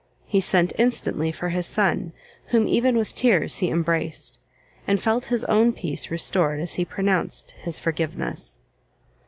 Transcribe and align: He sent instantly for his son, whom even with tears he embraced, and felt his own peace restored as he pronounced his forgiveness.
He 0.25 0.41
sent 0.41 0.73
instantly 0.79 1.31
for 1.31 1.49
his 1.49 1.67
son, 1.67 2.11
whom 2.47 2.67
even 2.67 2.97
with 2.97 3.13
tears 3.13 3.59
he 3.59 3.69
embraced, 3.69 4.39
and 4.87 4.99
felt 4.99 5.25
his 5.25 5.45
own 5.45 5.73
peace 5.73 6.09
restored 6.09 6.59
as 6.59 6.73
he 6.73 6.85
pronounced 6.85 7.51
his 7.51 7.79
forgiveness. 7.79 8.57